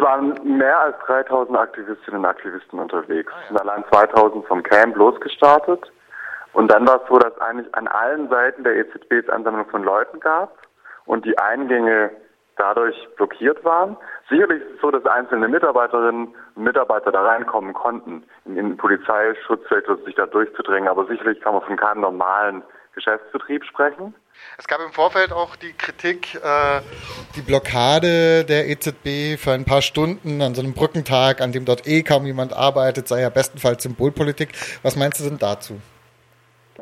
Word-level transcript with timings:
waren 0.00 0.38
mehr 0.44 0.78
als 0.78 0.96
3000 1.06 1.56
Aktivistinnen 1.56 2.20
und 2.20 2.26
Aktivisten 2.26 2.78
unterwegs. 2.78 3.32
Es 3.42 3.48
sind 3.48 3.60
allein 3.60 3.84
2000 3.90 4.46
vom 4.46 4.62
Camp 4.62 4.96
losgestartet. 4.96 5.90
Und 6.52 6.70
dann 6.70 6.86
war 6.86 7.02
es 7.02 7.08
so, 7.08 7.18
dass 7.18 7.38
eigentlich 7.40 7.72
an 7.74 7.86
allen 7.86 8.28
Seiten 8.28 8.64
der 8.64 8.76
EZB 8.76 9.12
es 9.12 9.28
Ansammlung 9.28 9.68
von 9.68 9.84
Leuten 9.84 10.18
gab 10.20 10.58
und 11.06 11.24
die 11.24 11.38
Eingänge 11.38 12.10
dadurch 12.60 12.96
blockiert 13.16 13.64
waren. 13.64 13.96
Sicherlich 14.28 14.62
ist 14.62 14.74
es 14.74 14.80
so, 14.80 14.90
dass 14.90 15.04
einzelne 15.06 15.48
Mitarbeiterinnen 15.48 16.34
und 16.54 16.62
Mitarbeiter 16.62 17.10
da 17.10 17.22
reinkommen 17.22 17.72
konnten, 17.72 18.22
in 18.44 18.54
den 18.54 18.76
Polizeischutz 18.76 19.62
sich 20.04 20.14
da 20.14 20.26
durchzudrängen, 20.26 20.88
aber 20.88 21.06
sicherlich 21.06 21.40
kann 21.40 21.54
man 21.54 21.62
von 21.62 21.76
keinem 21.76 22.02
normalen 22.02 22.62
Geschäftsbetrieb 22.94 23.64
sprechen. 23.64 24.14
Es 24.58 24.66
gab 24.66 24.80
im 24.80 24.92
Vorfeld 24.92 25.32
auch 25.32 25.56
die 25.56 25.72
Kritik, 25.72 26.34
äh, 26.34 26.80
die 27.36 27.42
Blockade 27.42 28.44
der 28.44 28.68
EZB 28.68 29.38
für 29.38 29.52
ein 29.52 29.64
paar 29.64 29.82
Stunden 29.82 30.42
an 30.42 30.54
so 30.54 30.62
einem 30.62 30.74
Brückentag, 30.74 31.40
an 31.40 31.52
dem 31.52 31.64
dort 31.64 31.86
eh 31.86 32.02
kaum 32.02 32.26
jemand 32.26 32.52
arbeitet, 32.52 33.08
sei 33.08 33.22
ja 33.22 33.30
bestenfalls 33.30 33.82
Symbolpolitik. 33.82 34.50
Was 34.82 34.96
meinst 34.96 35.20
du 35.20 35.24
denn 35.28 35.38
dazu? 35.38 35.80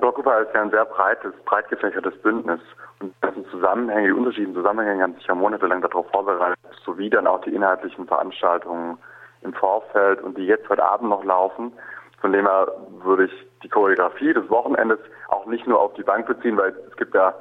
Blockupy 0.00 0.42
ist 0.42 0.54
ja 0.54 0.62
ein 0.62 0.70
sehr 0.70 0.84
breites, 0.84 1.32
breit 1.44 1.68
gefächertes 1.68 2.16
Bündnis. 2.22 2.60
Und 3.00 3.14
die 3.14 3.20
ganzen 3.20 3.46
Zusammenhänge, 3.50 4.08
die 4.08 4.12
unterschiedlichen 4.12 4.54
Zusammenhänge 4.54 5.02
haben 5.02 5.14
sich 5.14 5.26
ja 5.26 5.34
monatelang 5.34 5.82
darauf 5.82 6.08
vorbereitet, 6.10 6.58
sowie 6.84 7.10
dann 7.10 7.26
auch 7.26 7.40
die 7.42 7.54
inhaltlichen 7.54 8.06
Veranstaltungen 8.06 8.98
im 9.42 9.52
Vorfeld 9.52 10.20
und 10.22 10.36
die 10.36 10.46
jetzt 10.46 10.68
heute 10.68 10.84
Abend 10.84 11.10
noch 11.10 11.24
laufen. 11.24 11.72
Von 12.20 12.32
dem 12.32 12.46
her 12.46 12.66
würde 13.02 13.26
ich 13.26 13.46
die 13.62 13.68
Choreografie 13.68 14.32
des 14.32 14.48
Wochenendes 14.50 14.98
auch 15.28 15.46
nicht 15.46 15.66
nur 15.66 15.80
auf 15.80 15.94
die 15.94 16.02
Bank 16.02 16.26
beziehen, 16.26 16.56
weil 16.56 16.74
es 16.90 16.96
gibt 16.96 17.14
ja 17.14 17.34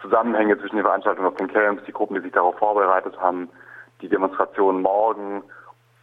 Zusammenhänge 0.00 0.58
zwischen 0.58 0.76
den 0.76 0.84
Veranstaltungen 0.84 1.28
auf 1.28 1.36
den 1.36 1.52
Camps, 1.52 1.82
die 1.86 1.92
Gruppen, 1.92 2.14
die 2.14 2.22
sich 2.22 2.32
darauf 2.32 2.56
vorbereitet 2.56 3.18
haben, 3.20 3.48
die 4.00 4.08
Demonstrationen 4.08 4.82
morgen, 4.82 5.42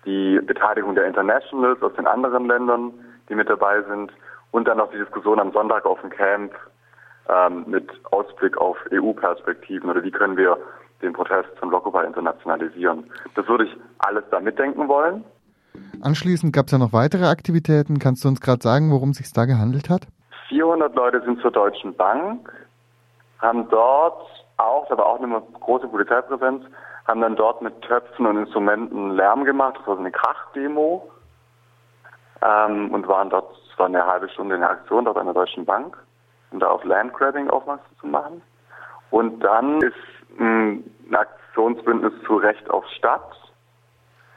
die 0.05 0.39
Beteiligung 0.41 0.95
der 0.95 1.05
Internationals 1.05 1.81
aus 1.81 1.93
den 1.95 2.07
anderen 2.07 2.47
Ländern, 2.47 2.93
die 3.27 3.35
mit 3.35 3.49
dabei 3.49 3.81
sind 3.83 4.11
und 4.51 4.67
dann 4.67 4.77
noch 4.77 4.91
die 4.91 4.97
Diskussion 4.97 5.39
am 5.39 5.51
Sonntag 5.51 5.85
auf 5.85 5.99
dem 6.01 6.09
Camp 6.09 6.53
ähm, 7.29 7.65
mit 7.67 7.89
Ausblick 8.11 8.57
auf 8.57 8.77
EU-Perspektiven 8.91 9.89
oder 9.89 10.03
wie 10.03 10.11
können 10.11 10.37
wir 10.37 10.57
den 11.01 11.13
Protest 11.13 11.49
von 11.59 11.69
Blockupy 11.69 12.05
internationalisieren. 12.05 13.09
Das 13.35 13.47
würde 13.47 13.65
ich 13.65 13.77
alles 13.99 14.23
da 14.31 14.39
mitdenken 14.39 14.87
wollen. 14.87 15.23
Anschließend 16.01 16.53
gab 16.53 16.65
es 16.65 16.71
ja 16.71 16.77
noch 16.77 16.93
weitere 16.93 17.25
Aktivitäten. 17.25 17.99
Kannst 17.99 18.23
du 18.23 18.27
uns 18.27 18.41
gerade 18.41 18.61
sagen, 18.61 18.91
worum 18.91 19.11
es 19.11 19.17
sich 19.17 19.31
da 19.31 19.45
gehandelt 19.45 19.89
hat? 19.89 20.07
400 20.49 20.95
Leute 20.95 21.21
sind 21.23 21.39
zur 21.41 21.51
Deutschen 21.51 21.95
Bank, 21.95 22.51
haben 23.39 23.69
dort 23.69 24.25
auch, 24.57 24.87
da 24.89 24.97
war 24.97 25.05
auch 25.05 25.21
eine 25.21 25.41
große 25.59 25.87
Polizeipräsenz, 25.87 26.65
haben 27.07 27.21
dann 27.21 27.35
dort 27.35 27.61
mit 27.61 27.81
Töpfen 27.81 28.25
und 28.25 28.37
Instrumenten 28.37 29.11
Lärm 29.11 29.45
gemacht. 29.45 29.75
Das 29.77 29.87
war 29.87 29.95
so 29.95 30.01
eine 30.01 30.11
Krachdemo 30.11 31.07
ähm, 32.41 32.91
und 32.91 33.07
waren 33.07 33.29
dort, 33.29 33.51
es 33.51 33.79
eine 33.79 34.05
halbe 34.05 34.29
Stunde 34.29 34.55
in 34.55 34.61
der 34.61 34.71
Aktion 34.71 35.05
dort 35.05 35.17
an 35.17 35.25
der 35.25 35.33
Deutschen 35.33 35.65
Bank, 35.65 35.97
um 36.51 36.59
da 36.59 36.67
auf 36.67 36.83
Landgrabbing 36.83 37.49
aufmerksam 37.49 37.97
zu 37.99 38.07
machen. 38.07 38.41
Und 39.09 39.39
dann 39.39 39.81
ist 39.81 39.95
ein 40.39 40.83
Aktionsbündnis 41.11 42.13
zu 42.25 42.35
Recht 42.37 42.69
auf 42.69 42.85
Stadt 42.97 43.35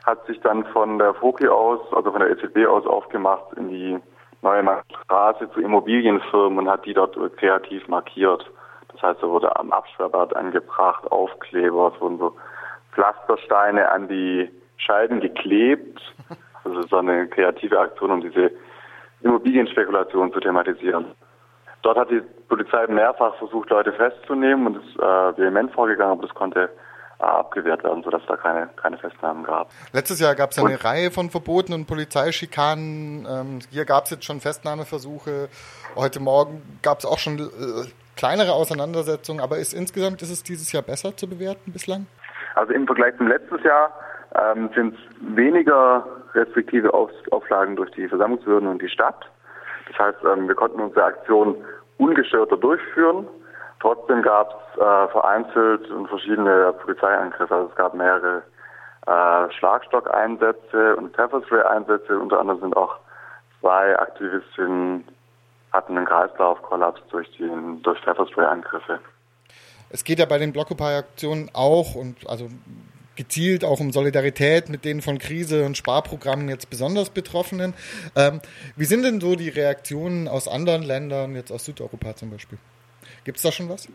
hat 0.04 0.26
sich 0.26 0.40
dann 0.40 0.64
von 0.66 0.98
der 0.98 1.14
FOKI 1.14 1.48
aus, 1.48 1.80
also 1.92 2.10
von 2.10 2.20
der 2.20 2.30
EZB 2.30 2.66
aus 2.66 2.86
aufgemacht 2.86 3.52
in 3.56 3.68
die 3.68 3.98
neue 4.42 4.82
Straße 5.04 5.50
zu 5.52 5.60
Immobilienfirmen 5.60 6.58
und 6.58 6.68
hat 6.68 6.84
die 6.84 6.94
dort 6.94 7.16
kreativ 7.36 7.86
markiert. 7.88 8.44
Das 8.92 9.02
heißt, 9.02 9.22
da 9.22 9.28
wurde 9.28 9.54
am 9.56 9.72
Absperrbad 9.72 10.34
angebracht, 10.34 11.10
Aufkleber, 11.10 11.92
es 11.94 12.00
wurden 12.00 12.18
so 12.18 12.36
Pflastersteine 12.92 13.90
an 13.90 14.08
die 14.08 14.50
Scheiben 14.76 15.20
geklebt. 15.20 16.00
Also 16.64 16.82
so 16.82 16.96
eine 16.96 17.26
kreative 17.28 17.78
Aktion, 17.78 18.10
um 18.10 18.20
diese 18.20 18.50
Immobilienspekulation 19.22 20.32
zu 20.32 20.40
thematisieren. 20.40 21.06
Dort 21.82 21.98
hat 21.98 22.10
die 22.10 22.22
Polizei 22.48 22.86
mehrfach 22.86 23.34
versucht, 23.36 23.70
Leute 23.70 23.92
festzunehmen 23.92 24.66
und 24.68 24.76
ist 24.76 24.96
äh, 24.98 25.38
vehement 25.38 25.72
vorgegangen, 25.72 26.12
aber 26.12 26.26
das 26.26 26.34
konnte 26.34 26.70
abgewehrt 27.18 27.84
werden, 27.84 28.02
sodass 28.02 28.22
da 28.26 28.36
keine, 28.36 28.68
keine 28.76 28.98
Festnahmen 28.98 29.44
gab. 29.44 29.70
Letztes 29.92 30.20
Jahr 30.20 30.34
gab 30.34 30.50
es 30.50 30.58
eine 30.58 30.70
und, 30.70 30.84
Reihe 30.84 31.10
von 31.10 31.30
Verboten 31.30 31.72
und 31.72 31.86
Polizeischikanen. 31.86 33.26
Ähm, 33.28 33.58
hier 33.70 33.84
gab 33.84 34.04
es 34.04 34.10
jetzt 34.10 34.24
schon 34.24 34.40
Festnahmeversuche. 34.40 35.48
Heute 35.94 36.20
Morgen 36.20 36.62
gab 36.82 36.98
es 36.98 37.06
auch 37.06 37.18
schon 37.18 37.38
äh, 37.38 37.88
kleinere 38.16 38.52
Auseinandersetzungen. 38.52 39.40
Aber 39.40 39.58
ist 39.58 39.72
insgesamt 39.72 40.22
ist 40.22 40.30
es 40.30 40.42
dieses 40.42 40.72
Jahr 40.72 40.82
besser 40.82 41.16
zu 41.16 41.28
bewerten 41.28 41.72
bislang? 41.72 42.06
Also 42.54 42.72
im 42.72 42.86
Vergleich 42.86 43.16
zum 43.16 43.28
letzten 43.28 43.58
Jahr 43.62 43.92
ähm, 44.34 44.70
sind 44.74 44.96
weniger 45.20 46.06
restriktive 46.34 46.92
Auf 46.92 47.10
Auflagen 47.30 47.76
durch 47.76 47.90
die 47.92 48.08
Versammlungsbehörden 48.08 48.68
und 48.68 48.82
die 48.82 48.88
Stadt. 48.88 49.26
Das 49.88 49.98
heißt, 49.98 50.18
ähm, 50.24 50.48
wir 50.48 50.54
konnten 50.54 50.80
unsere 50.80 51.04
Aktion 51.04 51.56
ungestörter 51.98 52.56
durchführen. 52.56 53.26
Trotzdem 53.80 54.22
gab 54.22 54.48
es 54.74 54.80
äh, 54.80 55.08
vereinzelt 55.08 55.86
verschiedene 56.08 56.72
Polizeiangriffe. 56.84 57.54
Also 57.54 57.68
es 57.68 57.76
gab 57.76 57.94
mehrere 57.94 58.42
äh, 59.06 59.52
Schlagstockeinsätze 59.58 60.96
und 60.96 61.14
Pfefferspray-Einsätze. 61.14 62.18
Unter 62.18 62.40
anderem 62.40 62.60
sind 62.60 62.76
auch 62.76 62.96
zwei 63.60 63.98
Aktivistinnen 63.98 65.04
hatten 65.72 65.96
einen 65.96 66.06
Kreislaufkollaps 66.06 67.00
durch, 67.10 67.28
die, 67.38 67.50
durch 67.82 67.98
Pfefferspray-Angriffe. 68.00 69.00
Es 69.90 70.04
geht 70.04 70.18
ja 70.18 70.26
bei 70.26 70.38
den 70.38 70.52
Blockupy-Aktionen 70.52 71.50
auch 71.54 71.94
und 71.94 72.28
also 72.28 72.48
gezielt 73.16 73.64
auch 73.64 73.80
um 73.80 73.92
Solidarität 73.92 74.68
mit 74.68 74.84
den 74.84 75.02
von 75.02 75.18
Krise 75.18 75.64
und 75.64 75.76
Sparprogrammen 75.76 76.48
jetzt 76.48 76.70
besonders 76.70 77.10
Betroffenen. 77.10 77.74
Ähm, 78.16 78.40
wie 78.76 78.84
sind 78.84 79.04
denn 79.04 79.20
so 79.20 79.36
die 79.36 79.48
Reaktionen 79.48 80.28
aus 80.28 80.48
anderen 80.48 80.82
Ländern, 80.82 81.34
jetzt 81.34 81.50
aus 81.50 81.64
Südeuropa 81.64 82.14
zum 82.16 82.30
Beispiel? 82.30 82.58
Gibt 83.24 83.36
es 83.36 83.42
da 83.42 83.52
schon 83.52 83.68
was? 83.68 83.88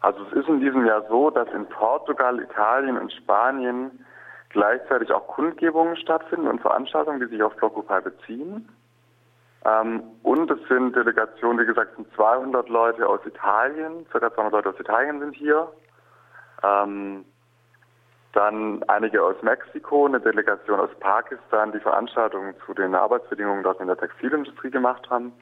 Also 0.00 0.24
es 0.26 0.32
ist 0.32 0.48
in 0.48 0.60
diesem 0.60 0.86
Jahr 0.86 1.04
so, 1.08 1.30
dass 1.30 1.48
in 1.52 1.66
Portugal, 1.66 2.40
Italien 2.40 2.96
und 2.96 3.12
Spanien 3.12 3.90
gleichzeitig 4.50 5.10
auch 5.12 5.26
Kundgebungen 5.26 5.96
stattfinden 5.96 6.46
und 6.46 6.60
Veranstaltungen, 6.60 7.20
die 7.20 7.26
sich 7.26 7.42
auf 7.42 7.54
Blockupy 7.56 8.00
beziehen. 8.02 8.68
Ähm, 9.64 10.02
und 10.22 10.50
es 10.50 10.58
sind 10.68 10.94
Delegationen, 10.94 11.60
wie 11.60 11.66
gesagt, 11.66 11.96
sind 11.96 12.06
200 12.14 12.68
Leute 12.68 13.06
aus 13.06 13.20
Italien, 13.26 14.06
ca. 14.10 14.32
200 14.32 14.52
Leute 14.52 14.68
aus 14.70 14.80
Italien 14.80 15.20
sind 15.20 15.34
hier. 15.34 15.68
Ähm, 16.62 17.24
dann 18.32 18.82
einige 18.84 19.22
aus 19.22 19.36
Mexiko, 19.42 20.06
eine 20.06 20.20
Delegation 20.20 20.80
aus 20.80 20.90
Pakistan, 21.00 21.72
die 21.72 21.80
Veranstaltungen 21.80 22.54
zu 22.64 22.74
den 22.74 22.94
Arbeitsbedingungen 22.94 23.62
dort 23.62 23.80
in 23.80 23.86
der 23.86 23.96
Textilindustrie 23.96 24.70
gemacht 24.70 25.08
haben 25.10 25.32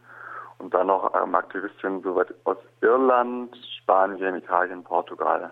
und 0.58 0.72
dann 0.72 0.86
noch 0.86 1.12
ähm, 1.14 1.34
Aktivistinnen 1.34 2.02
soweit 2.02 2.32
aus 2.44 2.58
Irland, 2.80 3.56
Spanien, 3.82 4.36
Italien, 4.36 4.84
Portugal. 4.84 5.50